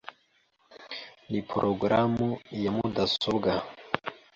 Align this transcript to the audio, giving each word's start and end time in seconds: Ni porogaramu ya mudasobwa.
Ni 1.29 1.39
porogaramu 1.49 2.29
ya 2.61 2.71
mudasobwa. 2.75 3.51